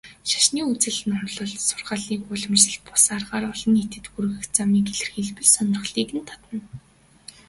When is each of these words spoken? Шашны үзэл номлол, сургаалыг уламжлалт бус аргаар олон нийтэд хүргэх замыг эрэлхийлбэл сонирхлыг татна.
Шашны 0.29 0.61
үзэл 0.71 0.97
номлол, 1.11 1.49
сургаалыг 1.67 2.21
уламжлалт 2.33 2.83
бус 2.87 3.05
аргаар 3.15 3.45
олон 3.53 3.71
нийтэд 3.75 4.05
хүргэх 4.11 4.45
замыг 4.55 4.87
эрэлхийлбэл 4.91 5.51
сонирхлыг 5.55 6.09
татна. 6.29 6.57